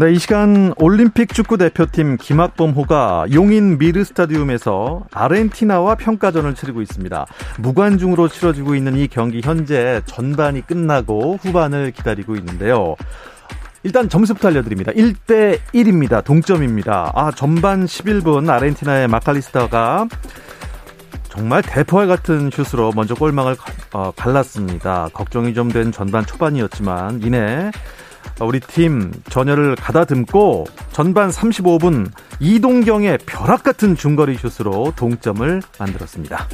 [0.00, 7.26] 네, 이 시간 올림픽 축구 대표팀 김학범 호가 용인 미르 스타디움에서 아르헨티나와 평가전을 치르고 있습니다.
[7.58, 12.96] 무관중으로 치러지고 있는 이 경기 현재 전반이 끝나고 후반을 기다리고 있는데요.
[13.82, 14.90] 일단 점수부터 알려드립니다.
[14.92, 16.24] 1대 1입니다.
[16.24, 17.12] 동점입니다.
[17.14, 20.08] 아, 전반 11분 아르헨티나의 마칼리스타가
[21.24, 23.54] 정말 대포알 같은 슛으로 먼저 골망을
[23.92, 25.10] 어, 갈랐습니다.
[25.12, 27.70] 걱정이 좀 된 전반 초반이었지만 이내
[28.40, 36.48] 우리 팀 전열을 가다듬고 전반 35분 이동경의 벼락 같은 중거리 슛으로 동점을 만들었습니다.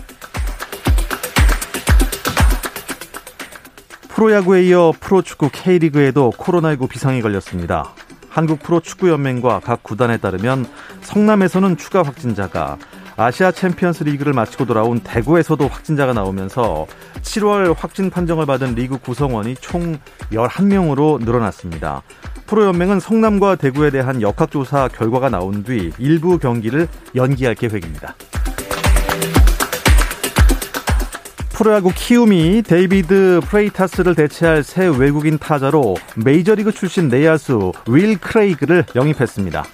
[4.08, 7.92] 프로야구에 이어 프로축구 K리그에도 코로나19 비상이 걸렸습니다.
[8.30, 10.66] 한국 프로축구연맹과 각 구단에 따르면
[11.02, 12.78] 성남에서는 추가 확진자가
[13.16, 16.86] 아시아 챔피언스 리그를 마치고 돌아온 대구에서도 확진자가 나오면서
[17.22, 19.98] 7월 확진 판정을 받은 리그 구성원이 총
[20.30, 22.02] 11명으로 늘어났습니다.
[22.46, 28.14] 프로연맹은 성남과 대구에 대한 역학조사 결과가 나온 뒤 일부 경기를 연기할 계획입니다.
[31.54, 39.64] 프로야구 키움이 데이비드 프레이타스를 대체할 새 외국인 타자로 메이저리그 출신 내야수 윌 크레이그를 영입했습니다.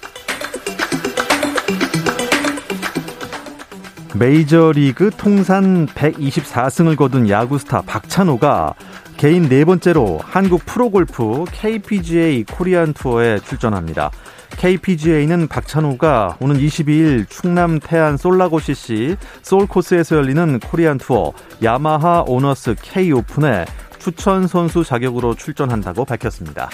[4.14, 8.74] 메이저리그 통산 124승을 거둔 야구 스타 박찬호가
[9.16, 14.10] 개인 네 번째로 한국 프로골프 KPGA 코리안 투어에 출전합니다.
[14.58, 23.12] KPGA는 박찬호가 오는 22일 충남 태안 솔라고 CC 솔코스에서 열리는 코리안 투어 야마하 오너스 K
[23.12, 23.64] 오픈에
[23.98, 26.68] 추천 선수 자격으로 출전한다고 밝혔습니다.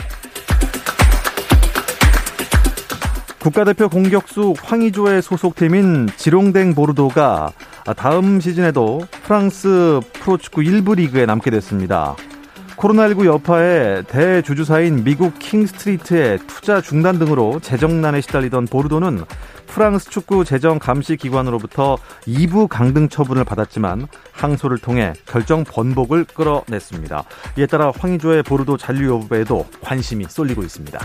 [3.40, 7.52] 국가대표 공격수 황의조의 소속팀인 지롱댕 보르도가
[7.96, 12.16] 다음 시즌에도 프랑스 프로축구 1부 리그에 남게 됐습니다.
[12.76, 19.24] 코로나19 여파에 대주주사인 미국 킹스트리트의 투자 중단 등으로 재정난에 시달리던 보르도는
[19.66, 21.96] 프랑스 축구 재정 감시 기관으로부터
[22.26, 27.24] 2부 강등 처분을 받았지만 항소를 통해 결정 번복을 끌어냈습니다.
[27.58, 30.98] 이에 따라 황의조의 보르도 잔류 여부에도 관심이 쏠리고 있습니다.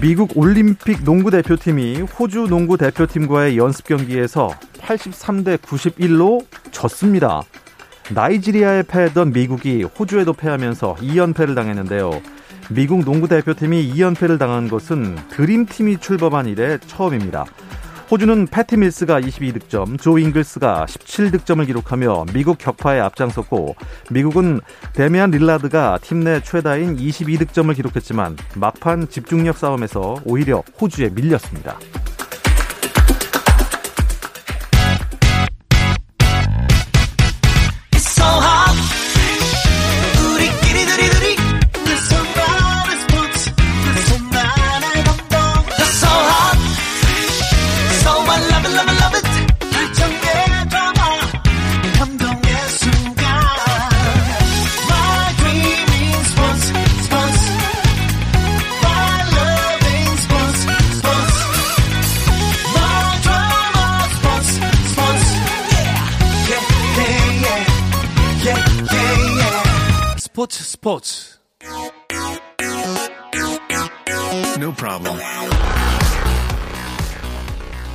[0.00, 7.42] 미국 올림픽 농구 대표팀이 호주 농구 대표팀과의 연습 경기에서 83대 91로 졌습니다.
[8.10, 12.20] 나이지리아에 패했던 미국이 호주에도 패하면서 2연패를 당했는데요.
[12.70, 17.44] 미국 농구 대표팀이 2연패를 당한 것은 드림팀이 출범한 이래 처음입니다.
[18.14, 23.74] 호주는 패티 밀스가 22득점, 조 잉글스가 17득점을 기록하며 미국 격파에 앞장섰고
[24.12, 24.60] 미국은
[24.92, 31.76] 데미안 릴라드가 팀 내 최다인 22득점을 기록했지만 막판 집중력 싸움에서 오히려 호주에 밀렸습니다.
[70.84, 71.38] 스포츠
[74.58, 75.18] No problem.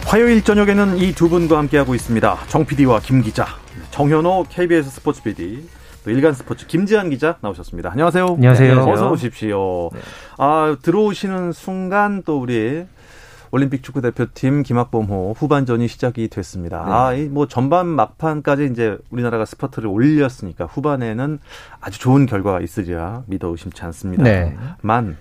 [0.08, 2.40] 화요일 저녁에는 이 두 분과 함께하고 있습니다.
[2.48, 3.46] 정 PD와 김 기자,
[3.92, 5.70] 정현호 KBS 스포츠 PD,
[6.04, 7.92] 또 일간 스포츠 김지한 기자 나오셨습니다.
[7.92, 8.26] 안녕하세요.
[8.26, 8.84] 안녕하세요.
[8.84, 9.92] 네, 어서 오십시오.
[9.94, 10.00] 네.
[10.40, 12.86] 아 들어오시는 순간 또 우리
[13.52, 16.84] 올림픽 축구 대표팀 김학범호 후반전이 시작이 됐습니다.
[16.86, 16.92] 네.
[16.92, 21.40] 아, 이 뭐 전반 막판까지 이제 우리나라가 스퍼트를 올렸으니까 후반에는
[21.80, 24.24] 아주 좋은 결과가 있으리라 믿어 의심치 않습니다.
[24.24, 24.56] 네.
[24.82, 25.18] 만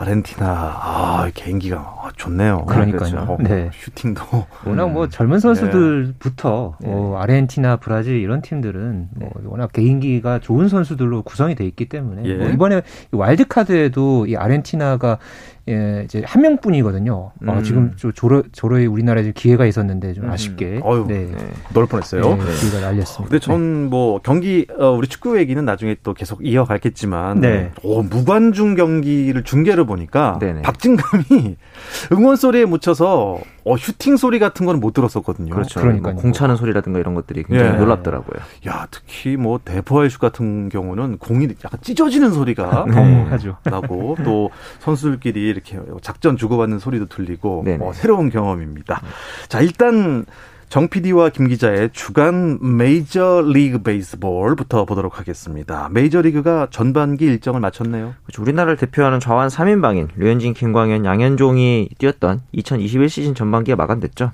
[0.00, 2.66] 아르헨티나 아 개인기가 아, 좋네요.
[2.66, 3.26] 그러니까요.
[3.26, 3.36] 그렇죠.
[3.40, 3.68] 네.
[3.72, 4.22] 슈팅도
[4.64, 6.88] 워낙 뭐 젊은 선수들부터 네.
[6.88, 9.42] 뭐 아르헨티나, 브라질 이런 팀들은 뭐 네.
[9.44, 12.34] 워낙 개인기가 좋은 선수들로 구성이 돼 있기 때문에 예.
[12.36, 15.18] 뭐 이번에 와일드 카드에도 이 아르헨티나가
[15.68, 17.12] 예, 이제 한 명뿐이거든요.
[17.14, 17.48] 어, 음.
[17.48, 21.36] 어, 지금 좀 조로 조로에 우리나라에 좀 기회가 있었는데 좀 아쉽게 어휴, 네, 네.
[21.74, 22.22] 넣을 뻔했어요.
[22.22, 23.28] 네, 기회가 날렸습니다.
[23.30, 27.70] 근데 전 뭐 경기 어, 우리 축구 얘기는 나중에 또 계속 이어가겠지만 네.
[27.82, 30.38] 오, 무관중 경기를 중계를 보니까.
[30.62, 31.56] 박진감이
[32.12, 33.38] 응원 소리에 묻혀서
[33.68, 35.52] 어, 슈팅 소리 같은 거는 못 들었었거든요.
[35.52, 35.80] 그렇죠.
[35.80, 36.14] 그러니까요.
[36.14, 37.76] 뭐 공차는 소리라든가 이런 것들이 굉장히 예.
[37.76, 38.40] 놀랍더라고요.
[38.66, 42.94] 야 특히 뭐 대포알슛 같은 경우는 공이 약간 찢어지는 소리가 네.
[42.94, 43.56] 너무하죠.
[43.64, 44.50] 나고 또
[44.80, 47.84] 선수들끼리 이렇게 작전 주고받는 소리도 들리고 네네.
[47.84, 49.02] 어, 새로운 경험입니다.
[49.48, 50.24] 자 일단
[50.68, 55.88] 정 PD와 김 기자의 주간 메이저 리그 베이스볼부터 보도록 하겠습니다.
[55.90, 58.14] 메이저 리그가 전반기 일정을 마쳤네요.
[58.24, 58.42] 그렇죠.
[58.42, 64.32] 우리나라를 대표하는 좌완 3인방인 류현진, 김광현, 양현종이 뛰었던 2021 시즌 전반기가 마감됐죠.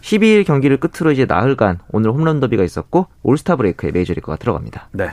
[0.00, 4.88] 12일 경기를 끝으로 이제 나흘간 오늘 홈런 더비가 있었고 올스타 브레이크에 메이저 리그가 들어갑니다.
[4.92, 5.10] 네.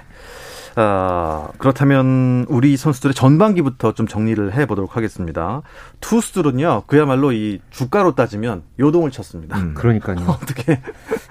[0.75, 5.61] 아, 그렇다면 우리 선수들의 전반기부터 좀 정리를 해 보도록 하겠습니다.
[5.99, 9.57] 투수들은요, 그야말로 이 주가로 따지면 요동을 쳤습니다.
[9.57, 9.73] 음.
[9.73, 10.17] 그러니까요.
[10.27, 10.81] 어떻게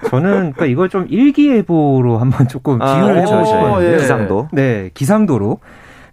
[0.08, 3.96] 저는 그러니까 이걸 좀 일기예보로 한번 조금 아, 비유를 어, 해보고 싶었는데 예.
[3.98, 4.48] 기상도.
[4.52, 5.60] 네, 기상도로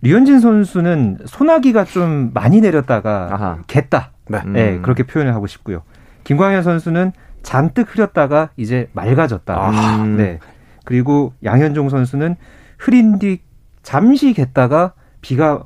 [0.01, 3.57] 류현진 선수는 소나기가 좀 많이 내렸다가 아하.
[3.67, 4.11] 겠다.
[4.27, 4.39] 네.
[4.45, 4.53] 음.
[4.53, 5.81] 네, 그렇게 표현을 하고 싶고요.
[6.23, 7.13] 김광현 선수는
[7.43, 9.53] 잔뜩 흐렸다가 이제 맑아졌다.
[9.55, 10.03] 아.
[10.05, 10.39] 네.
[10.83, 12.35] 그리고 양현종 선수는
[12.77, 13.39] 흐린 뒤
[13.83, 15.65] 잠시 겠다가 비가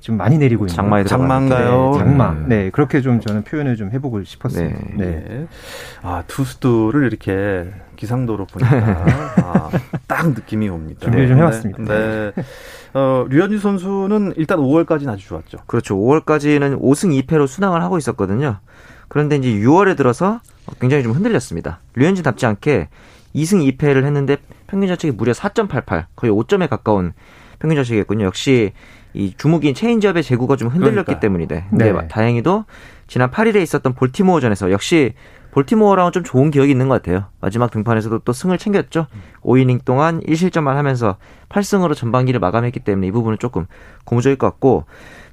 [0.00, 1.90] 좀 많이 내리고 있는 장마에 장마인가요?
[1.92, 2.30] 네, 장마.
[2.30, 2.44] 음.
[2.48, 4.78] 네, 그렇게 좀 저는 표현을 좀 해보고 싶었습니다.
[4.96, 5.04] 네.
[5.04, 5.24] 네.
[5.28, 5.46] 네.
[6.02, 8.76] 아, 투수들을 이렇게 기상도로 보니까
[9.42, 9.70] 아,
[10.06, 11.00] 딱 느낌이 옵니다.
[11.00, 11.82] 준비를 좀 해왔습니다.
[11.82, 12.32] 네.
[12.36, 12.44] 네.
[12.94, 15.58] 어, 류현진 선수는 일단 5월까지는 아주 좋았죠.
[15.66, 15.96] 그렇죠.
[15.96, 18.58] 5월까지는 5승 2패로 순항을 하고 있었거든요.
[19.08, 20.40] 그런데 이제 6월에 들어서
[20.80, 21.80] 굉장히 좀 흔들렸습니다.
[21.94, 22.88] 류현진답지 않게
[23.34, 24.36] 2승 2패를 했는데
[24.66, 27.12] 평균 자책이 무려 4.88, 거의 5점에 가까운
[27.58, 28.24] 평균 자책이었군요.
[28.24, 28.72] 역시
[29.14, 31.20] 이 주무기인 체인지업의 제구가 좀 흔들렸기 그러니까요.
[31.20, 32.08] 때문인데 근데 네.
[32.08, 32.64] 다행히도
[33.06, 35.14] 지난 8일에 있었던 볼티모어전에서 역시
[35.52, 37.28] 볼티모어랑은 좀 좋은 기억이 있는 것 같아요.
[37.40, 39.06] 마지막 등판에서도 또 승을 챙겼죠.
[39.42, 41.16] 5이닝 동안 1실점만 하면서
[41.48, 43.66] 8승으로 전반기를 마감했기 때문에 이 부분은 조금
[44.04, 44.84] 고무적일 것 같고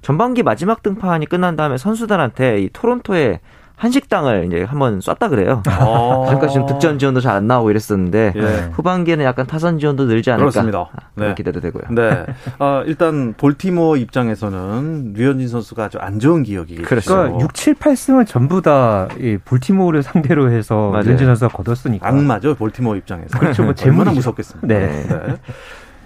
[0.02, 3.42] 전반기 마지막 등판이 끝난 다음에 선수들한테 이 토론토의
[3.84, 5.62] 한식당을 이제 한번 쐈다 그래요.
[5.82, 6.24] 어.
[6.30, 8.70] 지금까지 좀 득점 지원도 잘 안 나오고 이랬었는데 예.
[8.74, 10.90] 후반기에는 약간 타선 지원도 늘지 않을까 그렇습니다.
[11.16, 11.34] 그렇게 네.
[11.36, 11.84] 기대도 되고요.
[11.90, 12.26] 네.
[12.60, 17.16] 아, 일단 볼티모어 입장에서는 류현진 선수가 아주 안 좋은 기억이 그렇죠.
[17.16, 20.92] 그러니까 6, 7, 8승을 전부 다 이 볼티모어를 상대로 해서.
[21.04, 22.08] 류현진 선수가 거뒀으니까.
[22.08, 23.38] 악마죠 볼티모어 입장에서.
[23.40, 23.64] 그렇죠.
[23.64, 24.16] 뭐 얼마나 재물이죠.
[24.16, 24.68] 무섭겠습니까.
[24.68, 25.06] 네.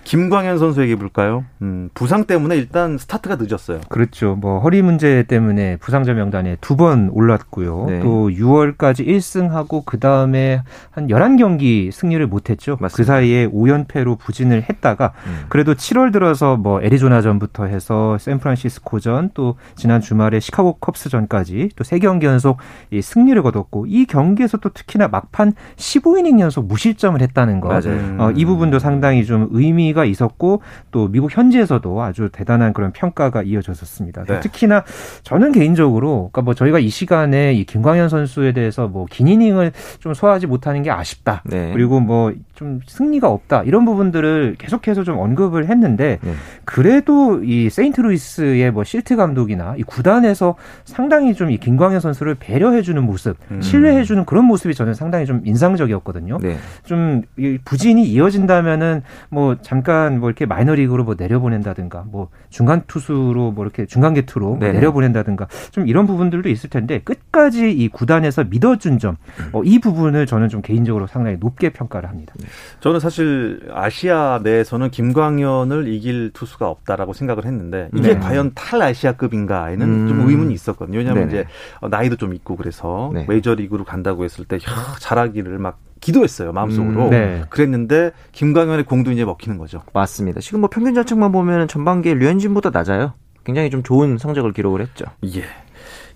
[0.07, 1.43] 김광현 선수 얘기 볼까요?
[1.61, 3.81] 음, 부상 때문에 일단 스타트가 늦었어요.
[3.89, 4.35] 그렇죠.
[4.39, 7.85] 뭐 허리 문제 때문에 부상자 명단에 두 번 올랐고요.
[7.89, 7.99] 네.
[8.01, 10.61] 또 6월까지 1승하고 그 다음에
[10.91, 12.77] 한 11경기 승리를 못 했죠.
[12.79, 12.95] 맞습니다.
[12.95, 15.45] 그 사이에 5연패로 부진을 했다가 음.
[15.49, 22.27] 그래도 7월 들어서 뭐 애리조나전부터 해서 샌프란시스코전 또 지난 주말에 시카고 컵스전까지 또 세 경기
[22.27, 22.57] 연속
[22.91, 27.69] 이 승리를 거뒀고 이 경기에서 또 특히나 막판 15이닝 연속 무실점을 했다는 거.
[27.69, 27.87] 맞아요.
[27.87, 28.17] 음.
[28.19, 30.61] 어, 이 부분도 상당히 좀 의미가 있었고
[30.91, 34.23] 또 미국 현지에서도 아주 대단한 그런 평가가 이어졌었습니다.
[34.25, 34.39] 네.
[34.39, 34.83] 특히나
[35.23, 40.13] 저는 개인적으로 그러니까 뭐 저희가 이 시간에 이 김광현 선수에 대해서 뭐 긴 이닝을 좀
[40.13, 41.41] 소화하지 못하는 게 아쉽다.
[41.45, 41.71] 네.
[41.73, 46.33] 그리고 뭐 좀 승리가 없다 이런 부분들을 계속해서 좀 언급을 했는데 네.
[46.65, 53.37] 그래도 이 세인트루이스의 뭐 실트 감독이나 이 구단에서 상당히 좀 이 김광현 선수를 배려해주는 모습,
[53.51, 53.61] 음.
[53.61, 56.39] 신뢰해주는 그런 모습이 저는 상당히 좀 인상적이었거든요.
[56.41, 56.57] 네.
[56.83, 59.86] 좀이 부진이 이어진다면은 뭐 잠깐
[60.19, 64.73] 뭐 이렇게 마이너리그로 뭐 내려보낸다든가 뭐 중간 투수로 뭐 이렇게 중간계 투로 뭐 네네.
[64.73, 69.17] 내려보낸다든가 좀 이런 부분들도 있을 텐데 끝까지 이 구단에서 믿어준 점,
[69.53, 72.33] 어, 이 부분을 저는 좀 개인적으로 상당히 높게 평가를 합니다.
[72.79, 78.19] 저는 사실 아시아 내에서는 김광현을 이길 투수가 없다라고 생각을 했는데 이게 네.
[78.19, 80.07] 과연 탈 아시아급인가에는 음.
[80.07, 80.97] 좀 의문이 있었거든요.
[80.97, 81.41] 왜냐하면 네네.
[81.41, 83.25] 이제 어, 나이도 좀 있고 그래서 네.
[83.27, 84.59] 메이저리그로 간다고 했을 때 야,
[84.99, 87.05] 잘하기를 막 기도했어요 마음속으로.
[87.05, 87.43] 음, 네.
[87.49, 89.83] 그랬는데 김광현의 공도 이제 먹히는 거죠.
[89.93, 90.39] 맞습니다.
[90.41, 93.13] 지금 뭐 평균 자책만 보면 전반기에 류현진보다 낮아요.
[93.43, 95.05] 굉장히 좀 좋은 성적을 기록을 했죠.
[95.25, 95.43] 예.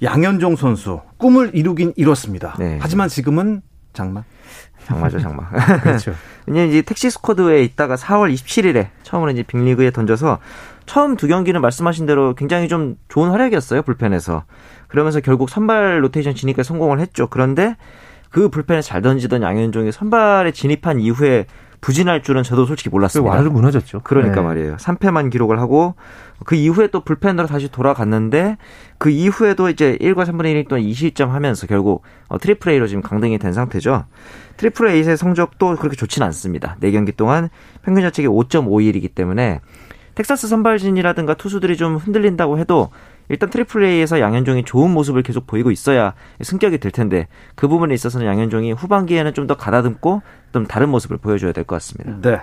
[0.03, 2.55] 양현종 선수 꿈을 이루긴 이뤘습니다.
[2.59, 2.77] 네.
[2.81, 3.61] 하지만 지금은
[3.93, 4.23] 장마.
[4.85, 5.47] 장마죠, 장마.
[5.81, 6.13] 그렇죠.
[6.47, 10.39] 왜냐면 이제 택시 스쿼드에 있다가 4월 27일에 처음으로 이제 빅리그에 던져서
[10.85, 14.43] 처음 두 경기는 말씀하신 대로 굉장히 좀 좋은 활약이었어요, 불펜에서.
[14.87, 17.27] 그러면서 결국 선발 로테이션 진입에 성공을 했죠.
[17.27, 17.77] 그런데
[18.31, 21.45] 그 불펜에 잘 던지던 양현종이 선발에 진입한 이후에
[21.81, 23.29] 부진할 줄은 저도 솔직히 그 몰랐습니다.
[23.29, 24.01] 와르르 무너졌죠.
[24.03, 24.41] 그러니까 네.
[24.41, 24.77] 말이에요.
[24.77, 25.95] 3패만 기록을 하고
[26.45, 28.57] 그 이후에 또 불펜으로 다시 돌아갔는데
[28.99, 33.39] 그 이후에도 이제 1과 3분의 1이닝 동안 2실점 하면서 결국 어, 트리플 A로 지금 강등이
[33.39, 34.05] 된 상태죠.
[34.57, 36.77] 트리플 A의 성적도 그렇게 좋지는 않습니다.
[36.81, 37.49] 4경기 동안
[37.81, 39.59] 평균 자책이 5.51이기 때문에
[40.15, 42.89] 텍사스 선발진이라든가 투수들이 좀 흔들린다고 해도
[43.29, 48.25] 일단 트리플 A에서 양현종이 좋은 모습을 계속 보이고 있어야 승격이 될 텐데 그 부분에 있어서는
[48.27, 50.21] 양현종이 후반기에는 좀 더 가다듬고
[50.53, 52.29] 좀 다른 모습을 보여줘야 될 것 같습니다.
[52.29, 52.41] 네.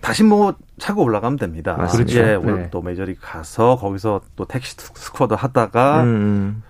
[0.00, 1.74] 다시 뭐 차고 올라가면 됩니다.
[1.76, 2.10] 맞습니다.
[2.10, 2.34] 이제 네.
[2.36, 6.62] 올- 또 메이저리그 가서 거기서 또 택시 스쿼드 하다가 음,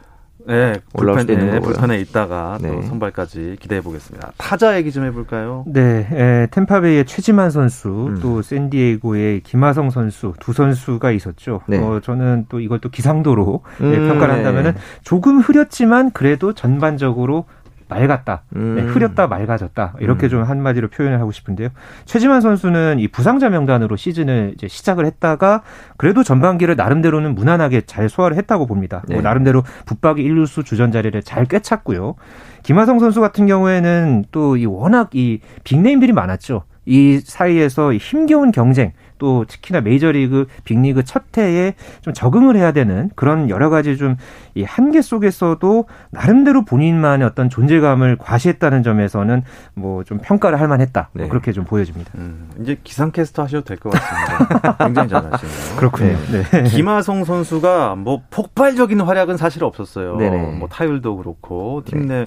[0.49, 1.75] 예, 올라올 수도 불펜, 있는 예, 거고요.
[1.75, 2.83] 불펜에 있다가 또 네.
[2.83, 4.33] 선발까지 기대해 보겠습니다.
[4.37, 5.65] 타자 얘기 좀 해볼까요?
[5.67, 8.19] 네, 에, 템파베이의 최지만 선수, 음.
[8.21, 11.61] 또 샌디에이고의 김하성 선수 두 선수가 있었죠.
[11.67, 11.79] 네.
[11.79, 14.45] 어, 저는 또 이걸 또 기상도로 예, 음, 평가를 네.
[14.45, 17.47] 한다면은 조금 흐렸지만 그래도 전반적으로
[17.89, 18.43] 맑았다.
[18.57, 18.75] 음.
[18.75, 19.95] 네, 흐렸다 맑아졌다.
[20.01, 20.31] 이렇게 음.
[20.31, 21.69] 좀 한마디로 표현을 하고 싶은데요.
[22.05, 25.63] 최지만 선수는 이 부상자 명단으로 시즌을 이제 시작을 했다가
[25.97, 29.03] 그래도 전반기를 나름대로는 무난하게 잘 소화를 했다고 봅니다.
[29.07, 29.15] 네.
[29.15, 32.15] 뭐 나름대로 붙박이 1루수 주전 자리를 잘 꿰찼고요.
[32.63, 36.65] 김하성 선수 같은 경우에는 또 이 워낙 이 빅네임들이 많았죠.
[36.87, 43.11] 이 사이에서 이 힘겨운 경쟁 또 특히나 메이저리그 빅리그 첫 해에 좀 적응을 해야 되는
[43.15, 44.17] 그런 여러 가지 좀
[44.57, 49.43] 이 한계 속에서도 나름대로 본인만의 어떤 존재감을 과시했다는 점에서는
[49.75, 51.11] 뭐 좀 평가를 할 만했다.
[51.13, 51.29] 뭐 네.
[51.29, 52.11] 그렇게 좀 보여집니다.
[52.17, 54.77] 음, 이제 기상캐스터 하셔도 될 것 같습니다.
[54.87, 55.77] 굉장히 잘하시네요.
[55.77, 56.17] 그렇군요.
[56.33, 56.63] 네.
[56.65, 60.17] 김하성 선수가 뭐 폭발적인 활약은 사실 없었어요.
[60.17, 60.57] 네네.
[60.59, 62.25] 뭐 타율도 그렇고 팀 내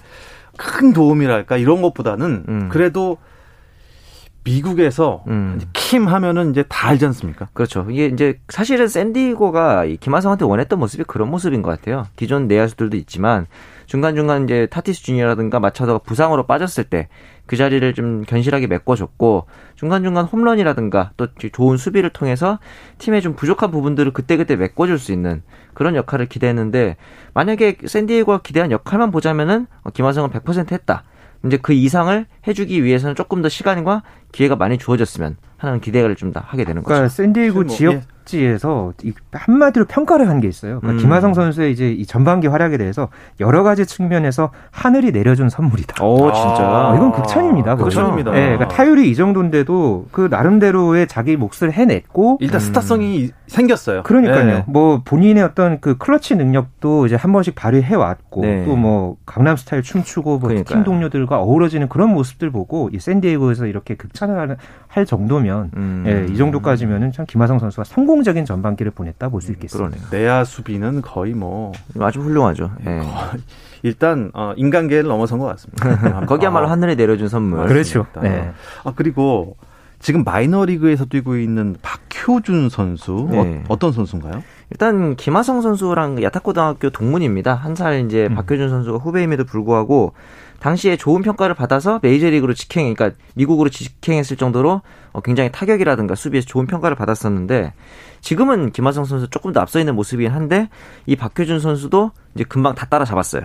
[0.58, 2.70] 큰 도움이랄까 이런 것보다는 음.
[2.70, 3.18] 그래도
[4.44, 5.60] 미국에서 음.
[5.74, 7.50] 킴 하면은 이제 다 알지 않습니까?
[7.54, 7.86] 그렇죠.
[7.90, 12.08] 이게 이제 사실은 샌디고가 이 김하성한테 원했던 모습이 그런 모습인 것 같아요.
[12.16, 13.48] 기존 내야수들도 있지만
[13.86, 17.10] 중간중간 이제 타티스 주니어라든가 마차도가 부상으로 빠졌을 때
[17.50, 22.60] 그 자리를 좀 견실하게 메꿔줬고 중간중간 홈런이라든가 또 좋은 수비를 통해서
[23.00, 25.42] 팀의 좀 부족한 부분들을 그때그때 메꿔줄 수 있는
[25.74, 26.96] 그런 역할을 기대했는데
[27.34, 31.06] 만약에 샌디에고가 기대한 역할만 보자면은 어, 김하성은 100% 했다.
[31.44, 36.40] 이제 그 이상을 해주기 위해서는 조금 더 시간과 기회가 많이 주어졌으면 하는 기대를 좀 더
[36.40, 36.94] 하게 되는 거죠.
[36.94, 40.80] 그러니까 샌디에이고 뭐, 지역지에서 이 한마디로 평가를 한 게 있어요.
[40.80, 41.04] 그러니까 음.
[41.04, 43.10] 김하성 선수의 이제 이 전반기 활약에 대해서
[43.40, 46.04] 여러 가지 측면에서 하늘이 내려준 선물이다.
[46.06, 46.60] 오, 진짜.
[46.62, 47.76] 아, 이건 극찬입니다.
[47.76, 48.32] 극찬입니다.
[48.38, 52.60] 예, 그러니까 타율이 이 정도인데도 그 나름대로의 자기 몫을 해냈고 일단 음.
[52.62, 54.04] 스타성이 생겼어요.
[54.04, 54.46] 그러니까요.
[54.46, 54.64] 네.
[54.68, 58.64] 뭐 본인의 어떤 그 클러치 능력도 이제 한 번씩 발휘해 왔고 네.
[58.66, 60.50] 또뭐 강남 스타일 춤추고 뭐.
[60.66, 64.58] 팀 동료들과 어우러지는 그런 모습들 보고 이 샌디에고에서 이렇게 극찬 을 하는-
[64.88, 66.04] 할 정도면 음.
[66.08, 69.90] 예, 이 정도까지면은 참 김하성 선수가 성공적인 전반기를 보냈다 볼 수 있겠습니다.
[69.98, 70.10] 그러네요.
[70.12, 72.72] 내야 수비는 거의 뭐 아주 훌륭하죠.
[72.88, 73.02] 예.
[73.84, 76.26] 일단 어, 인간계를 넘어선 것 같습니다.
[76.28, 77.66] 거기야말로 아, 하늘에 내려준 선물.
[77.68, 78.06] 그렇죠.
[78.14, 78.22] 맞습니다.
[78.22, 78.52] 네.
[78.84, 79.56] 아 그리고
[80.00, 83.64] 지금 마이너리그에서 뛰고 있는 박효준 선수 네.
[83.68, 84.44] 어, 떤 선수인가요?
[84.72, 87.54] 일단 김하성 선수랑 야타고등학교 동문입니다.
[87.56, 88.36] 한 살 이제 음.
[88.36, 90.14] 박효준 선수가 후배임에도 불구하고
[90.60, 96.68] 당시에 좋은 평가를 받아서 메이저리그로 직행, 그러니까 미국으로 직행했을 정도로 어, 굉장히 타격이라든가 수비에서 좋은
[96.68, 97.74] 평가를 받았었는데
[98.22, 100.70] 지금은 김하성 선수 조금 더 앞서 있는 모습이긴 한데
[101.06, 103.44] 이 박효준 선수도 이제 금방 다 따라잡았어요.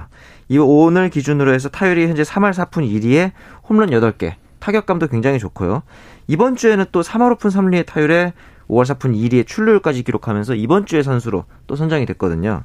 [0.48, 3.32] 이 오늘 기준으로 해서 타율이 현재 3할 4푼 1리에
[3.68, 5.82] 홈런 8개, 타격감도 굉장히 좋고요.
[6.26, 8.32] 이번 주에는 또 3할 오픈 3리의 타율에
[8.68, 12.64] 5월 4푼 2리의 출루율까지 기록하면서 이번 주의 선수로 또 선정이 됐거든요.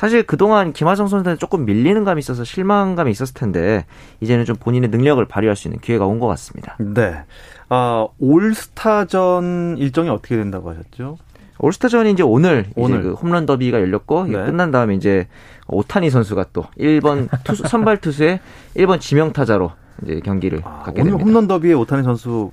[0.00, 3.84] 사실 그동안 김하성 선수한테 조금 밀리는 감이 있어서 실망감이 있었을 텐데
[4.20, 6.74] 이제는 좀 본인의 능력을 발휘할 수 있는 기회가 온 것 같습니다.
[6.78, 7.22] 네.
[7.68, 11.18] 아, 올스타전 일정이 어떻게 된다고 하셨죠?
[11.58, 13.00] 올스타전이 이제 오늘, 오늘.
[13.00, 14.32] 이제 그 홈런 더비가 열렸고 네.
[14.46, 15.28] 끝난 다음에 이제
[15.66, 18.40] 오타니 선수가 또 1번 투수 선발 투수의
[18.76, 19.70] 1번 지명 타자로
[20.02, 21.28] 이제 경기를 아, 갖게 오늘 됩니다.
[21.28, 22.50] 홈런 더비에 오타니 선수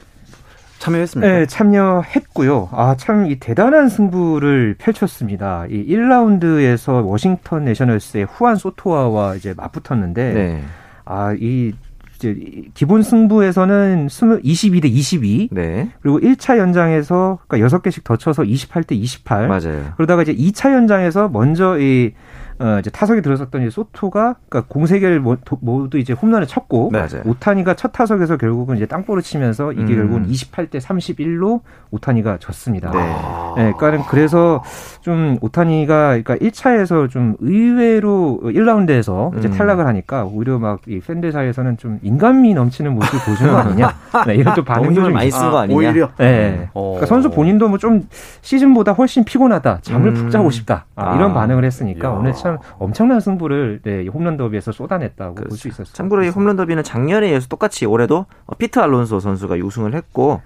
[0.79, 1.31] 참여했습니까?
[1.31, 2.69] 네, 참여했고요.
[2.71, 5.65] 아, 참 이 대단한 승부를 펼쳤습니다.
[5.69, 10.63] 이 1라운드에서 워싱턴 내셔널스의 후안 소토아와 이제 맞붙었는데 네.
[11.05, 11.73] 아, 이
[12.15, 15.89] 이제 이 기본 승부에서는 22대 22 네.
[16.01, 19.93] 그리고 1차 연장에서 그러니까 6개씩 더 쳐서 28대 28 맞아요.
[19.97, 22.13] 그러다가 이제 2차 연장에서 먼저 이
[22.59, 26.89] 어, 이제 타석에 들어섰던 이 소토가 그러니까 공세 개를 모- 도- 모두 이제 홈런을 쳤고
[26.91, 27.21] 네, 맞아요.
[27.25, 29.95] 오타니가 첫 타석에서 결국은 이제 땅볼을 치면서 이게 음.
[29.95, 31.61] 결국은 28대 31로
[31.91, 32.89] 오타니가 졌습니다.
[32.91, 32.97] 네.
[32.99, 33.53] 아.
[33.57, 34.63] 네, 그러니까 그래서
[35.01, 39.53] 좀 오타니가 그러니까 1차에서 좀 의외로 1라운드에서 이제 음.
[39.53, 43.93] 탈락을 하니까 오히려 막 이 팬들 사이에서는 좀 인간미 넘치는 모습을 보여준 거 아니냐?
[44.25, 45.41] 네, 이런 또 너무 반응도 좀 많이 있어요.
[45.41, 45.77] 쓴거 아, 아니냐?
[45.77, 46.69] 오히려 네.
[46.73, 46.81] 어.
[46.91, 48.07] 그러니까 선수 본인도 뭐 좀
[48.41, 49.79] 시즌보다 훨씬 피곤하다.
[49.81, 50.13] 잠을 음.
[50.13, 50.85] 푹 자고 싶다.
[50.95, 51.33] 아, 이런 아.
[51.33, 52.11] 반응을 했으니까 야.
[52.13, 52.46] 오늘 참
[52.79, 55.93] 엄청난 승부를 네, 이 홈런 더비에서 쏟아냈다고 볼수 있었어요.
[55.93, 60.41] 참고로 이 홈런 더비는 작년에 이어서 똑같이 올해도 어, 피트 알론소 선수가 우승을 했고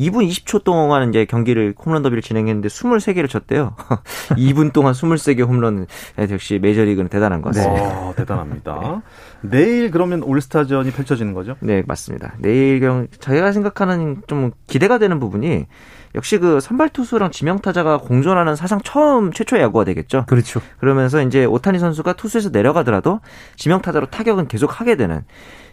[0.00, 3.76] 2분 20초 동안 이제 경기를 홈런 더비를 진행했는데 23개를 쳤대요.
[4.36, 5.86] 2분 동안 23개 홈런
[6.18, 8.06] 역시 메이저리그는 대단한 것 같습니다.
[8.06, 8.14] 네.
[8.16, 9.02] 대단합니다.
[9.42, 11.56] 내일 그러면 올스타전이 펼쳐지는 거죠?
[11.60, 12.34] 네, 맞습니다.
[12.38, 15.66] 내일 경 저희가 생각하는 좀 기대가 되는 부분이
[16.14, 20.24] 역시 그 선발 투수랑 지명 타자가 공존하는 사상 처음 최초의 야구가 되겠죠.
[20.26, 20.60] 그렇죠.
[20.78, 23.20] 그러면서 이제 오타니 선수가 투수에서 내려가더라도
[23.56, 25.22] 지명 타자로 타격은 계속 하게 되는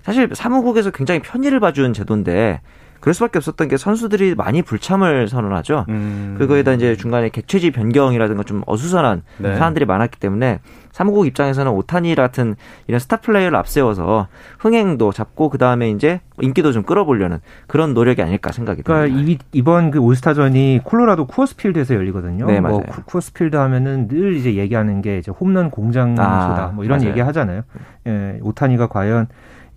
[0.04, 2.62] 사실 사무국에서 굉장히 편의를 봐준 제도인데
[3.00, 5.86] 그럴 수밖에 없었던 게 선수들이 많이 불참을 선언하죠.
[5.90, 6.36] 음.
[6.38, 9.56] 그거에다 이제 중간에 개최지 변경이라든가 좀 어수선한 네.
[9.56, 10.60] 사안들이 많았기 때문에
[10.92, 12.56] 사무국 입장에서는 오타니 같은
[12.88, 14.28] 이런 스타 플레이어를 앞세워서
[14.58, 19.08] 흥행도 잡고 그 다음에 이제 인기도 좀 끌어보려는 그런 노력이 아닐까 생각이 듭니다.
[19.08, 22.48] 그러니까 이번 그 올스타전이 콜로라도 쿠어스필드에서 열리거든요.
[22.48, 22.78] 네, 맞아요.
[22.78, 27.12] 뭐 쿠어스필드 하면은 늘 이제 얘기하는 게 이제 홈런 공장소다 아, 뭐 이런 맞아요.
[27.12, 27.62] 얘기 하잖아요.
[28.08, 29.28] 예, 오타니가 과연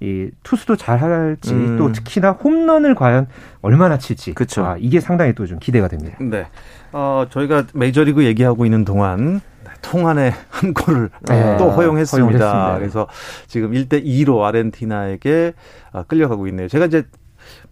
[0.01, 1.77] 이 투수도 잘 할지 음.
[1.77, 3.27] 또 특히나 홈런을 과연
[3.61, 4.33] 얼마나 칠지.
[4.35, 4.65] 그렇죠.
[4.65, 6.17] 아, 이게 상당히 또 좀 기대가 됩니다.
[6.21, 6.47] 네.
[6.93, 9.41] 어, 저희가 메이저리그 얘기하고 있는 동안
[9.83, 11.57] 통안에 한 골을 네.
[11.59, 12.17] 또 허용했습니다.
[12.17, 12.79] 허용했습니다.
[12.79, 13.09] 그래서
[13.47, 15.53] 지금 1대 2로 아르헨티나에게
[15.93, 16.69] 아, 끌려가고 있네요.
[16.69, 17.05] 제가 이제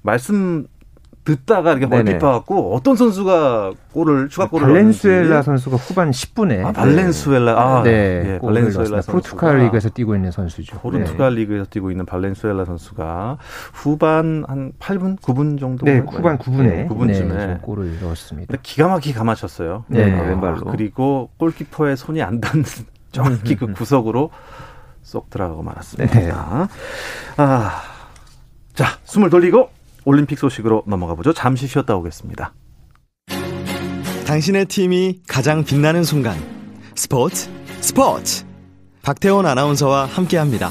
[0.02, 0.66] 말씀
[1.28, 7.82] 듣다가 이렇게 멀티파갖고 어떤 선수가 골을 추가 골을 발렌수엘라 선수가 후반 10분에 아, 발렌수엘라 아,
[7.82, 10.78] 네, 네 발렌수엘라 포르투갈 리그에서 뛰고 있는 선수죠.
[10.78, 11.42] 포르투갈 네.
[11.42, 13.36] 리그에서 뛰고 있는 발렌수엘라 선수가
[13.74, 18.56] 후반 한 8분 9분 정도 네, 후반 9분에 네, 9분쯤에 네, 골을 넣었습니다.
[18.62, 19.84] 기가 막히게 감아쳤어요.
[19.88, 20.64] 네, 아, 왼발로.
[20.70, 22.64] 그리고 골키퍼의 손이 안 닿는
[23.12, 24.30] 정확히 그 구석으로
[25.02, 26.20] 쏙 들어가고 말았습니다.
[26.20, 26.32] 네.
[27.36, 27.82] 아.
[28.72, 29.70] 자, 숨을 돌리고
[30.08, 31.34] 올림픽 소식으로 넘어가 보죠.
[31.34, 32.54] 잠시 쉬었다 오겠습니다.
[34.26, 36.34] 당신의 팀이 가장 빛나는 순간.
[36.94, 37.50] 스포츠,
[37.82, 38.46] 스포츠.
[39.02, 40.70] 박태원 아나운서와 함께 합니다.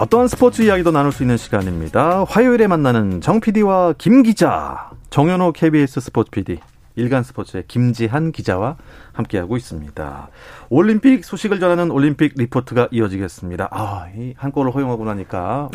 [0.00, 2.24] 어떤 스포츠 이야기도 나눌 수 있는 시간입니다.
[2.24, 6.58] 화요일에 만나는 정 PD와 김 기자, 정현호 KBS 스포츠 PD,
[6.96, 8.76] 일간 스포츠의 김지한 기자와
[9.12, 10.28] 함께하고 있습니다.
[10.70, 13.68] 올림픽 소식을 전하는 올림픽 리포트가 이어지겠습니다.
[13.70, 15.70] 아, 이한 골을 허용하고 나니까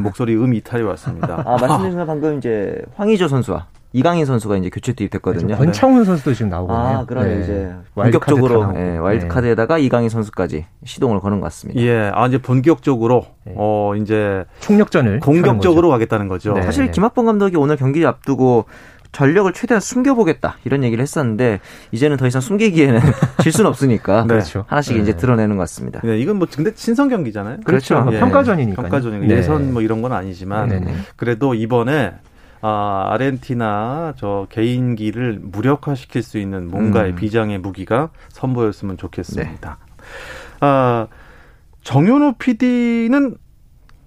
[0.00, 1.42] 목소리 음이 이탈이 왔습니다.
[1.46, 2.04] 아, 말씀드린 아.
[2.04, 5.56] 방금 이제 황의조 선수와 이강인 선수가 이제 교체 투입됐거든요.
[5.56, 6.04] 권창훈 네.
[6.04, 6.98] 선수도 지금 나오거든요.
[6.98, 7.42] 아, 그러네 네.
[7.42, 9.82] 이제 본격적으로 네, 와일드카드에다가 네.
[9.82, 11.80] 이강인 선수까지 시동을 거는 것 같습니다.
[11.80, 13.54] 예, 아 이제 본격적으로 네.
[13.56, 16.54] 어 이제 총력전을 공격적으로 가겠다는 거죠.
[16.54, 16.62] 네.
[16.62, 18.64] 사실 김학범 감독이 오늘 경기 앞두고
[19.14, 21.60] 전력을 최대한 숨겨보겠다 이런 얘기를 했었는데
[21.92, 23.00] 이제는 더 이상 숨기기에는
[23.42, 24.28] 질 수는 없으니까 네.
[24.28, 24.64] 그렇죠.
[24.66, 25.02] 하나씩 네.
[25.02, 26.00] 이제 드러내는 것 같습니다.
[26.04, 27.58] 네, 이건 뭐 근데 친선 경기잖아요.
[27.64, 27.94] 그렇죠.
[27.94, 28.16] 그렇죠.
[28.16, 28.20] 예.
[28.20, 28.82] 평가전이니까.
[28.82, 29.36] 평가전 네.
[29.36, 32.12] 예선 뭐 이런 건 아니지만 네, 네, 그래도 이번에
[32.60, 37.16] 아, 아르헨티나 저 개인기를 무력화시킬 수 있는 뭔가의 음.
[37.16, 39.78] 비장의 무기가 선보였으면 좋겠습니다.
[40.60, 41.06] 아,
[41.82, 43.36] 정현호 PD는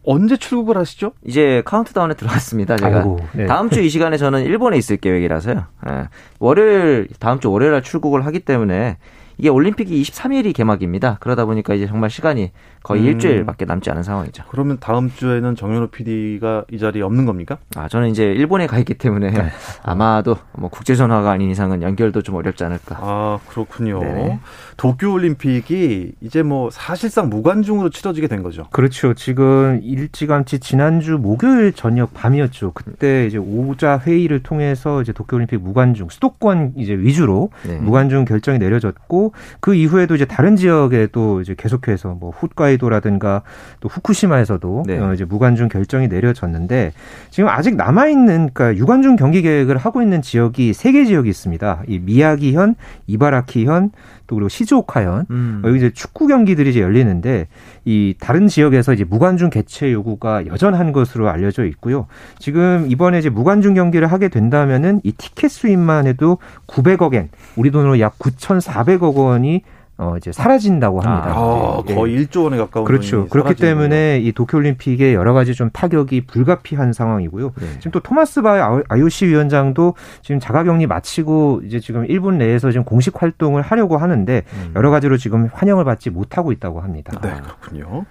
[0.09, 1.11] 언제 출국을 하시죠?
[1.25, 2.77] 이제 카운트다운에 들어갔습니다.
[2.77, 3.45] 제가 아이고, 네.
[3.45, 5.65] 다음 주 이 시간에 저는 일본에 있을 계획이라서요.
[5.85, 6.03] 네.
[6.39, 8.97] 월요일 다음 주 월요일 날 출국을 하기 때문에
[9.39, 11.17] 이게 올림픽이 23일이 개막입니다.
[11.19, 13.07] 그러다 보니까 이제 정말 시간이 거의 음.
[13.07, 14.45] 일주일밖에 남지 않은 상황이죠.
[14.49, 17.57] 그러면 다음 주에는 정현호 PD가 이 자리에 없는 겁니까?
[17.75, 19.51] 아, 저는 이제 일본에 가 있기 때문에 네.
[19.83, 22.97] 아마도 뭐 국제 전화가 아닌 이상은 연결도 좀 어렵지 않을까.
[22.99, 23.99] 아, 그렇군요.
[23.99, 24.39] 네
[24.77, 28.67] 도쿄 올림픽이 이제 뭐 사실상 무관중으로 치러지게 된 거죠.
[28.71, 29.15] 그렇죠.
[29.15, 32.73] 지금 일찌감치 지난주 목요일 저녁 밤이었죠.
[32.73, 37.77] 그때 이제 오자 회의를 통해서 이제 도쿄 올림픽 무관중 수도권 이제 위주로 네.
[37.77, 43.41] 무관중 결정이 내려졌고 그 이후에도 이제 다른 지역에 또 이제 계속해서 뭐 홋카이도라든가
[43.79, 44.99] 또 후쿠시마에서도 네.
[44.99, 46.93] 어 이제 무관중 결정이 내려졌는데
[47.31, 51.83] 지금 아직 남아 있는 그러니까 유관중 경기 계획을 하고 있는 지역이 세 개 지역이 있습니다.
[51.87, 52.75] 이 미야기현,
[53.07, 53.91] 이바라키현,
[54.27, 55.61] 또 그리고 시즈오카현 음.
[55.65, 57.47] 여기 이제 축구 경기들이 이제 열리는데
[57.85, 62.07] 이 다른 지역에서 이제 무관중 개최 요구가 여전한 것으로 알려져 있고요.
[62.37, 66.37] 지금 이번에 이제 무관중 경기를 하게 된다면은 이 티켓 수입만 해도
[66.67, 69.63] 900억 엔 우리 돈으로 약 9,400억 원이
[69.99, 71.33] 어 이제 사라진다고 합니다.
[71.35, 71.95] 아, 네.
[71.95, 73.25] 거의 1조 원에 가까운 그렇죠.
[73.27, 77.53] 그렇기 때문에 이 도쿄올림픽에 여러 가지 좀 타격이 불가피한 상황이고요.
[77.59, 77.67] 네.
[77.79, 83.19] 지금 또 토마스 바 IOC 위원장도 지금 자가격리 마치고 이제 지금 일본 내에서 지금 공식
[83.21, 84.71] 활동을 하려고 하는데 음.
[84.75, 87.19] 여러 가지로 지금 환영을 받지 못하고 있다고 합니다.
[87.23, 88.05] 네, 그렇군요.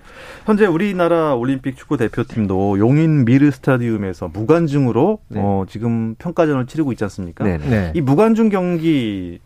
[0.45, 5.41] 현재 우리나라 올림픽 축구 대표팀도 용인 미르 스타디움에서 무관중으로 네.
[5.41, 7.45] 어, 지금 평가전을 치르고 있지 않습니까?
[7.45, 7.59] 네.
[7.59, 7.93] 네.
[7.95, 9.39] 이 무관중 경기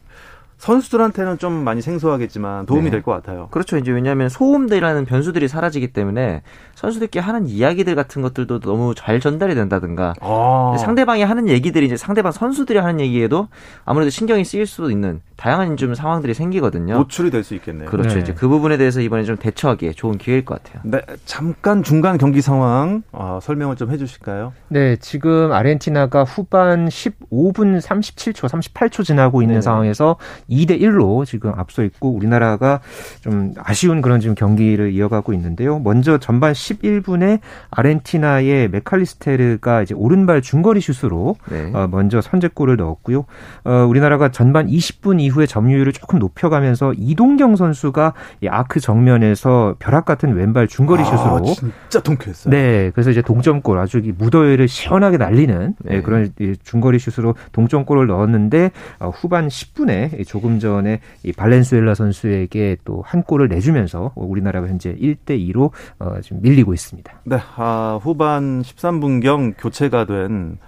[0.61, 2.91] 선수들한테는 좀 많이 생소하겠지만 도움이 네.
[2.91, 3.49] 될것 같아요.
[3.51, 3.79] 그렇죠.
[3.79, 6.43] 이제 왜냐하면 소음들이라는 변수들이 사라지기 때문에
[6.75, 10.77] 선수들끼리 하는 이야기들 같은 것들도 너무 잘 전달이 된다든가 아.
[10.79, 13.49] 상대방이 하는 얘기들이 이제 상대방 선수들이 하는 얘기에도
[13.87, 16.95] 아무래도 신경이 쓰일 수도 있는 다양한 좀 상황들이 생기거든요.
[16.95, 17.89] 노출이 될 수 있겠네요.
[17.89, 18.17] 그렇죠.
[18.17, 18.21] 네.
[18.21, 20.83] 이제 그 부분에 대해서 이번에 좀 대처하기에 좋은 기회일 것 같아요.
[20.85, 24.53] 네, 잠깐 중간 경기 상황 어, 설명을 좀 해주실까요?
[24.69, 29.63] 네, 지금 아르헨티나가 후반 15분 37초, 38초 지나고 있는 네네.
[29.63, 30.17] 상황에서
[30.51, 32.81] 2대 1로 지금 앞서 있고 우리나라가
[33.21, 35.79] 좀 아쉬운 그런 지금 경기를 이어가고 있는데요.
[35.79, 41.71] 먼저 전반 11분에 아르헨티나의 메칼리스테르가 이제 오른발 중거리 슛으로 네.
[41.73, 43.25] 어, 먼저 선제골을 넣었고요.
[43.65, 50.35] 어, 우리나라가 전반 20분 이후에 점유율을 조금 높여가면서 이동경 선수가 이 아크 정면에서 벼락 같은
[50.35, 52.51] 왼발 중거리 슛으로 아, 진짜 통쾌했어요.
[52.51, 56.03] 네, 그래서 이제 동점골 아주 이 무더위를 시원하게 날리는 네, 네.
[56.03, 63.01] 그런 이 중거리 슛으로 동점골을 넣었는데 어, 후반 10분에 조금 전에 이 발렌수엘라 선수에게 또
[63.05, 67.13] 한 골을 내주면서 우리나라가 현재 1대 2로 어, 지금 밀리고 있습니다.
[67.25, 70.59] 네, 아, 후반 13분경 교체가 된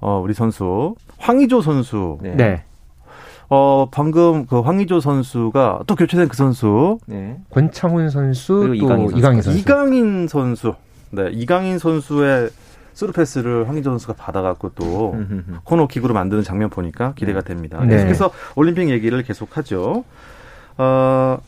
[0.00, 2.18] 어, 우리 선수 황의조 선수.
[2.22, 2.34] 네.
[2.34, 2.64] 네.
[3.48, 7.36] 어, 방금 그 황의조 선수가 또 교체된 그 선수 네.
[7.50, 9.18] 권창훈 선수 그리고 또 이강인 선수.
[9.20, 9.58] 이강인 선수.
[9.58, 10.74] 이강인 선수.
[11.10, 12.50] 네, 이강인 선수의
[12.92, 15.16] 스루 패스를 황의조 선수가 받아갖고 또
[15.64, 17.80] 코너킥으로 만드는 장면 보니까 기대가 됩니다.
[17.84, 17.96] 네.
[17.96, 20.04] 계속해서 올림픽 얘기를 계속하죠.
[20.78, 21.38] 어,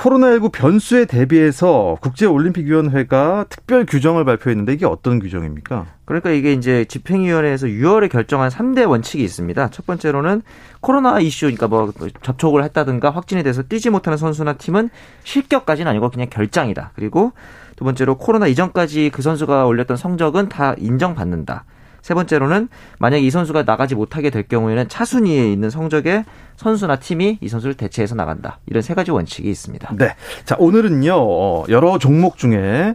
[0.00, 5.86] 코로나19 변수에 대비해서 국제올림픽위원회가 특별 규정을 발표했는데 이게 어떤 규정입니까?
[6.06, 9.68] 그러니까 이게 이제 집행위원회에서 6월에 결정한 3대 원칙이 있습니다.
[9.68, 10.40] 첫 번째로는
[10.80, 14.88] 코로나 이슈, 그러니까 뭐 접촉을 했다든가 확진이 돼서 뛰지 못하는 선수나 팀은
[15.24, 16.92] 실격까지는 아니고 그냥 결장이다.
[16.94, 17.32] 그리고
[17.76, 21.64] 두 번째로 코로나 이전까지 그 선수가 올렸던 성적은 다 인정받는다.
[22.02, 26.24] 세 번째로는 만약에 이 선수가 나가지 못하게 될 경우에는 차순위에 있는 성적에
[26.56, 28.58] 선수나 팀이 이 선수를 대체해서 나간다.
[28.66, 29.94] 이런 세 가지 원칙이 있습니다.
[29.96, 30.14] 네.
[30.44, 32.94] 자, 오늘은요, 어, 여러 종목 중에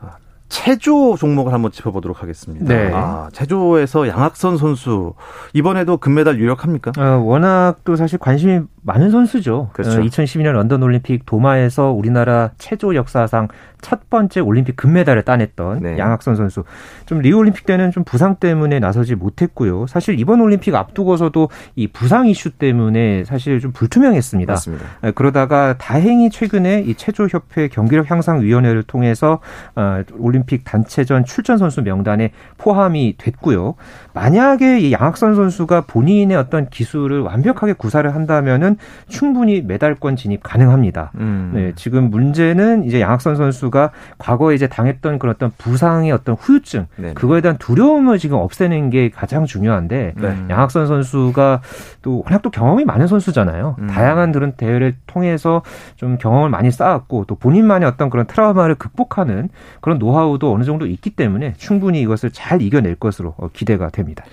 [0.00, 0.10] 아,
[0.48, 2.66] 체조 종목을 한번 짚어보도록 하겠습니다.
[2.66, 2.90] 네.
[2.92, 5.14] 아, 체조에서 양학선 선수,
[5.52, 6.92] 이번에도 금메달 유력합니까?
[6.98, 9.70] 어, 워낙 또 사실 관심이 많은 선수죠.
[9.72, 10.00] 그렇죠.
[10.00, 13.48] 어, 2012년 런던 올림픽 도마에서 우리나라 체조 역사상
[13.82, 15.98] 첫 번째 올림픽 금메달을 따냈던 네.
[15.98, 16.64] 양학선 선수.
[17.04, 19.86] 좀 리우 올림픽 때는 좀 부상 때문에 나서지 못했고요.
[19.86, 24.52] 사실 이번 올림픽 앞두고서도 이 부상 이슈 때문에 사실 좀 불투명했습니다.
[24.52, 24.84] 맞습니다.
[25.04, 29.40] 에, 그러다가 다행히 최근에 이 체조협회 경기력 향상 위원회를 통해서
[29.74, 33.74] 어, 올림픽 단체전 출전 선수 명단에 포함이 됐고요.
[34.14, 38.76] 만약에 이 양학선 선수가 본인의 어떤 기술을 완벽하게 구사를 한다면은
[39.08, 41.10] 충분히 메달권 진입 가능합니다.
[41.16, 41.50] 음.
[41.54, 46.86] 네, 지금 문제는 이제 양학선 선수 가 과거에 이제 당했던 그런 어떤 부상의 어떤 후유증,
[46.96, 47.14] 네.
[47.14, 50.36] 그거에 대한 두려움을 지금 없애는 게 가장 중요한데 네.
[50.48, 51.62] 양학선 선수가
[52.02, 53.76] 또 워낙 또 경험이 많은 선수잖아요.
[53.80, 53.86] 음.
[53.88, 55.62] 다양한 그런 대회를 통해서
[55.96, 59.48] 좀 경험을 많이 쌓았고 또 본인만의 어떤 그런 트라우마를 극복하는
[59.80, 64.24] 그런 노하우도 어느 정도 있기 때문에 충분히 이것을 잘 이겨낼 것으로 어, 기대가 됩니다.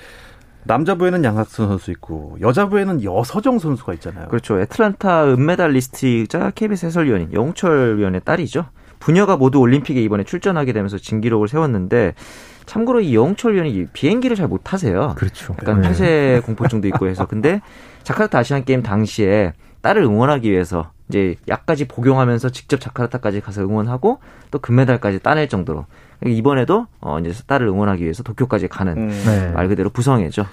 [0.64, 4.28] 남자부에는 양학선 선수 있고, 여자부에는 여서정 선수가 있잖아요.
[4.28, 4.60] 그렇죠.
[4.60, 8.66] 애틀란타 은메달리스트이자 KBS 해설위원인 영철 위원의 딸이죠.
[9.00, 12.14] 부녀가 모두 올림픽에 이번에 출전하게 되면서 진기록을 세웠는데
[12.66, 15.14] 참고로 이 영철 위원이 비행기를 잘 못 타세요.
[15.18, 15.56] 그렇죠.
[15.62, 17.62] 약간 폐쇄 공포증도 있고 해서 근데
[18.04, 24.20] 자카르타 아시안 게임 당시에 딸을 응원하기 위해서 이제 약까지 복용하면서 직접 자카르타까지 가서 응원하고
[24.52, 25.86] 또 금메달까지 따낼 정도로
[26.26, 29.08] 이번에도 어 이제 딸을 응원하기 위해서 도쿄까지 가는 음.
[29.10, 29.52] 네.
[29.52, 30.46] 말 그대로 부성애죠.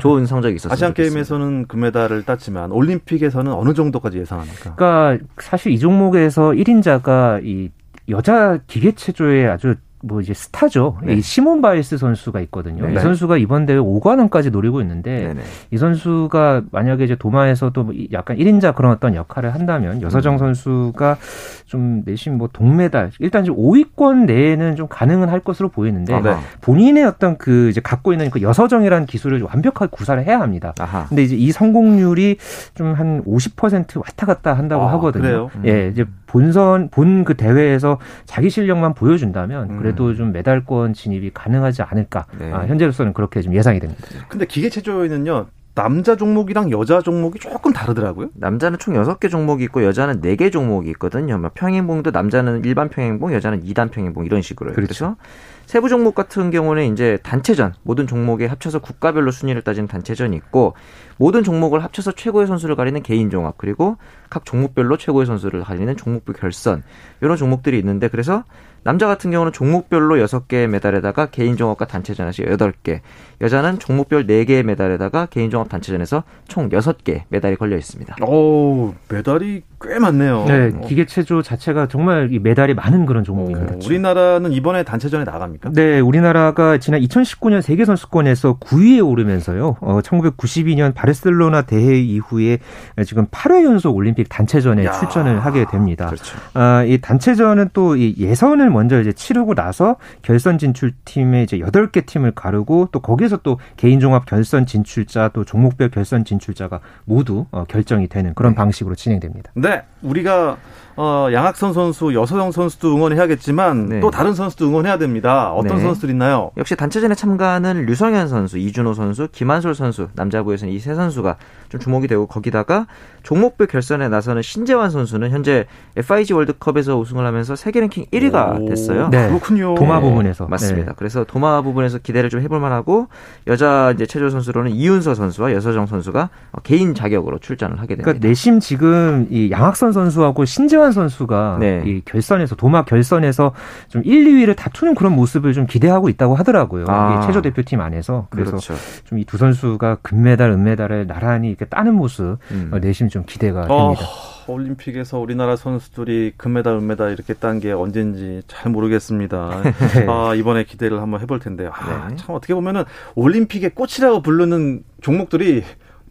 [0.00, 0.72] 좋은 성적이 있었어요.
[0.72, 4.74] 아시안 게임에서는 금메달을 땄지만 올림픽에서는 어느 정도까지 예상합니까?
[4.76, 7.70] 그러니까 사실 이 종목에서 1인자가 이
[8.10, 10.96] 여자 기계체조의 아주 뭐 이제 스타죠.
[11.04, 11.12] 네.
[11.12, 12.86] 이 시몬 바일스 선수가 있거든요.
[12.86, 12.94] 네.
[12.94, 15.42] 이 선수가 이번 대회 5관왕까지 노리고 있는데 네네.
[15.72, 21.18] 이 선수가 만약에 이제 도마에서도 뭐 이- 약간 1인자 그런 어떤 역할을 한다면 여서정 선수가
[21.66, 26.34] 좀 내심 뭐 동메달 일단 지금 5위권 내에는 좀 가능은 할 것으로 보이는데 아, 네.
[26.62, 30.72] 본인의 어떤 그 이제 갖고 있는 그 여서정이라는 기술을 완벽하게 구사를 해야 합니다.
[30.80, 31.04] 아하.
[31.10, 32.38] 근데 이제 이 성공률이
[32.72, 35.22] 좀 한 50% 왔다 갔다 한다고 아, 하거든요.
[35.22, 35.50] 그래요?
[35.66, 39.78] 예, 이제 본선 본 그 대회에서 자기 실력만 보여준다면 음.
[39.78, 42.26] 그래도 좀 메달권 진입이 가능하지 않을까.
[42.38, 42.50] 네.
[42.52, 44.00] 아, 현재로서는 그렇게 좀 예상이 됩니다.
[44.28, 45.46] 근데 기계 체조에는요,
[45.82, 48.28] 남자 종목이랑 여자 종목이 조금 다르더라고요.
[48.34, 51.38] 남자는 총 6개 종목이 있고 여자는 4개 종목이 있거든요.
[51.38, 54.74] 뭐 평행봉도 남자는 일반 평행봉, 여자는 2단 평행봉 이런 식으로요.
[54.74, 54.88] 그렇죠.
[54.88, 55.16] 그래서
[55.64, 60.74] 세부 종목 같은 경우는 이제 단체전 모든 종목에 합쳐서 국가별로 순위를 따지는 단체전이 있고
[61.16, 63.96] 모든 종목을 합쳐서 최고의 선수를 가리는 개인 종합 그리고
[64.28, 66.82] 각 종목별로 최고의 선수를 가리는 종목별 결선
[67.22, 68.44] 이런 종목들이 있는데 그래서
[68.82, 73.00] 남자 같은 경우는 종목별로 6개의 메달에다가 개인 종합과 단체전에서 8개,
[73.40, 78.16] 여자는 종목별 4개의 메달에다가 개인 종합 단체전에서 총 6개 메달이 걸려 있습니다.
[78.24, 80.44] 오, 메달이 꽤 많네요.
[80.46, 83.74] 네, 기계 체조 자체가 정말 메달이 많은 그런 종목입니다.
[83.74, 85.70] 오, 우리나라는 이번에 단체전에 나갑니까?
[85.72, 89.76] 네, 우리나라가 지난 2019년 세계 선수권에서 9위에 오르면서요.
[89.80, 92.58] 어, 1992년 바르셀로나 대회 이후에
[93.06, 96.06] 지금 8회 연속 올림픽 단체전에 야, 출전을 하게 됩니다.
[96.06, 96.36] 그렇죠.
[96.54, 102.06] 아, 이 단체전은 또 이 예선을 먼저 이제 치르고 나서 결선 진출 팀의 이제 8개
[102.06, 107.64] 팀을 가르고 또 거기에서 또 개인 종합 결선 진출자 또 종목별 결선 진출자가 모두 어,
[107.68, 108.56] 결정이 되는 그런 네.
[108.56, 109.52] 방식으로 진행됩니다.
[109.54, 109.69] 네.
[109.70, 109.89] that.
[110.02, 110.56] 우리가
[110.96, 114.00] 어, 양학선 선수, 여서영 선수도 응원해야겠지만 네.
[114.00, 115.50] 또 다른 선수도 응원해야 됩니다.
[115.52, 115.82] 어떤 네.
[115.84, 116.50] 선수들 있나요?
[116.58, 121.36] 역시 단체전에 참가하는 류성현 선수, 이준호 선수, 김한솔 선수, 남자부에서는 이 세 선수가
[121.70, 122.86] 좀 주목이 되고 거기다가
[123.22, 129.08] 종목별 결선에 나서는 신재환 선수는 현재 FIG 월드컵에서 우승을 하면서 세계 랭킹 1위가 됐어요.
[129.10, 129.28] 네.
[129.28, 129.76] 그렇군요.
[129.76, 130.88] 도마 부분에서 맞습니다.
[130.90, 130.94] 네.
[130.96, 133.06] 그래서 도마 부분에서 기대를 좀 해볼 만하고
[133.46, 136.28] 여자 이제 체조 선수로는 이윤서 선수와 여서정 선수가
[136.64, 138.04] 개인 자격으로 출전을 하게 됩니다.
[138.04, 141.82] 그러니까 내심 지금 이 양학선 선수하고 신재환 선수가 네.
[141.86, 143.52] 이 결선에서 도마 결선에서
[143.88, 146.86] 좀 1, 2위를 다투는 그런 모습을 좀 기대하고 있다고 하더라고요.
[146.88, 147.20] 아.
[147.26, 148.74] 체조 대표팀 안에서 그래서 그렇죠.
[149.04, 152.70] 좀이 두 선수가 금메달, 은메달을 나란히 이렇게 따는 모습 음.
[152.72, 153.94] 어, 내심 좀 기대가 어.
[153.94, 154.10] 됩니다.
[154.46, 159.62] 올림픽에서 우리나라 선수들이 금메달, 은메달 이렇게 딴 게 언젠지 잘 모르겠습니다.
[159.94, 160.06] 네.
[160.08, 161.70] 아, 이번에 기대를 한번 해볼 텐데요.
[161.74, 162.16] 아, 네.
[162.16, 165.62] 참 어떻게 보면은 올림픽의 꽃이라고 부르는 종목들이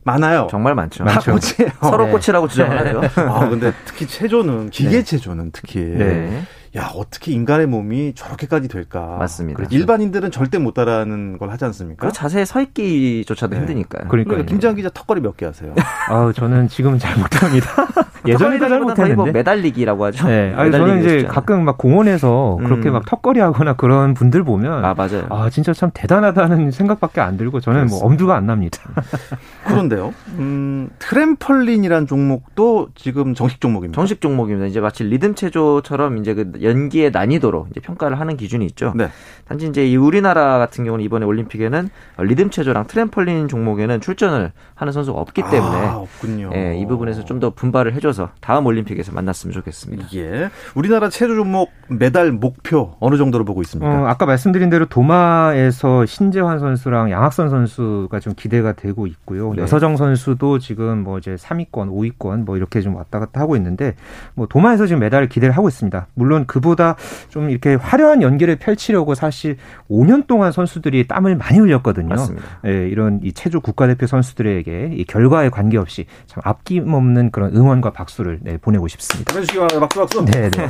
[0.04, 0.48] 많아요.
[0.50, 1.04] 정말 많죠.
[1.04, 1.32] 많죠.
[1.32, 1.72] 꽃이에요.
[1.82, 2.12] 서로 네.
[2.12, 3.02] 꽃이라고 주장하죠.
[3.16, 5.04] 아, 근데 특히 체조는 기계 네.
[5.04, 6.44] 체조는 특히 네.
[6.78, 9.16] 야 어떻게 인간의 몸이 저렇게까지 될까?
[9.18, 9.58] 맞습니다.
[9.58, 9.76] 그렇죠.
[9.76, 12.08] 일반인들은 절대 못 따라하는 걸 하지 않습니까?
[12.08, 13.60] 그 자세에 서 있기조차도 네.
[13.62, 14.08] 힘드니까요.
[14.10, 15.74] 그러니까, 김장 기자 턱걸이 몇 개 하세요?
[16.10, 17.68] 아 저는 지금은 잘 못합니다.
[18.28, 20.28] 예전에도 잘 못했는데 뭐 매달리기라고 하죠.
[20.28, 22.64] 네, 아니, 저는 이제 가끔 막 공원에서 음.
[22.66, 25.26] 그렇게 막 턱걸이 하거나 그런 분들 보면 아 맞아요.
[25.30, 28.04] 아 진짜 참 대단하다는 생각밖에 안 들고 저는 뭐 그렇습니다.
[28.06, 28.80] 뭐 엄두가 안 납니다.
[29.66, 33.96] 그런데요, 음, 트램펄린이란 종목도 지금 정식 종목입니다.
[33.96, 34.68] 정식 종목입니다.
[34.68, 38.94] 이제 마치 리듬 체조처럼 이제 그 연기의 난이도로 이제 평가를 하는 기준이 있죠.
[38.96, 39.10] 네.
[39.48, 45.20] 단지 이제 이 우리나라 같은 경우는 이번에 올림픽에는 리듬 체조랑 트램펄린 종목에는 출전을 하는 선수가
[45.20, 46.52] 없기 때문에 아, 없군요.
[46.54, 50.08] 예, 이 부분에서 좀 더 분발을 해줘서 다음 올림픽에서 만났으면 좋겠습니다.
[50.16, 50.50] 예.
[50.76, 53.90] 우리나라 체조 종목 메달 목표 어느 정도로 보고 있습니까?
[53.90, 59.54] 어, 아까 말씀드린 대로 도마에서 신재환 선수랑 양학선 선수가 좀 기대가 되고 있고요.
[59.54, 59.62] 네.
[59.62, 63.96] 여서정 선수도 지금 뭐 이제 3위권, 5위권 뭐 이렇게 좀 왔다 갔다 하고 있는데
[64.36, 66.08] 뭐 도마에서 지금 메달을 기대를 하고 있습니다.
[66.14, 66.96] 물론 그보다
[67.30, 69.58] 좀 이렇게 화려한 연기를 펼치려고 사실
[69.90, 72.10] 5년 동안 선수들이 땀을 많이 흘렸거든요.
[72.10, 72.46] 맞습니다.
[72.66, 78.58] 예, 이런 이 체조 국가대표 선수들에게 이 결과에 관계없이 참 아낌없는 그런 응원과 박수를 네,
[78.58, 79.36] 보내고 싶습니다.
[79.36, 79.80] 해주시기 바랍니다.
[79.80, 80.26] 박수 박수.
[80.26, 80.68] 네, 네.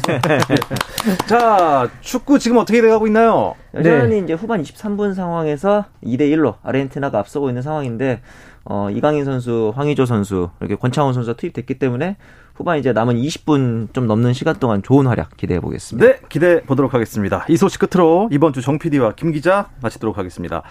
[1.27, 3.55] 자, 축구 지금 어떻게 돼가고 있나요?
[3.73, 4.19] 여전히 네.
[4.19, 8.21] 이제 후반 23분 상황에서 2대 1로 아르헨티나가 앞서고 있는 상황인데
[8.71, 12.17] 어, 이강인 선수, 황의조 선수, 이렇게 권창훈 선수가 투입됐기 때문에
[12.55, 16.07] 후반 이제 남은 20분 좀 넘는 시간 동안 좋은 활약 기대해 보겠습니다.
[16.07, 17.45] 네, 기대해 보도록 하겠습니다.
[17.49, 20.61] 이 소식 끝으로 이번 주 정 PD와 김 기자 마치도록 하겠습니다.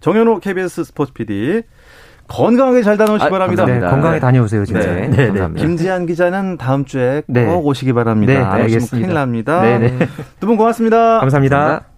[0.00, 1.62] 정현호 KBS 스포츠 PD
[2.28, 3.64] 건강하게 잘 다녀오시기 아, 바랍니다.
[3.64, 4.80] 네, 건강히 다녀오세요, 진짜.
[4.94, 5.48] 네, 네, 네.
[5.56, 7.46] 김지한 기자는 다음 주에 네.
[7.46, 8.32] 꼭 오시기 바랍니다.
[8.34, 9.62] 네, 안 오시면 큰일 납니다.
[9.62, 9.98] 네, 네.
[10.38, 11.20] 두 분 고맙습니다.
[11.20, 11.56] 감사합니다.
[11.56, 11.97] 감사합니다.